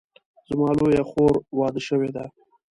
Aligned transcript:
زما 0.49 0.69
لویه 0.77 1.03
خور 1.09 1.33
واده 1.59 1.81
شوې 1.87 2.09
ده 2.15 2.25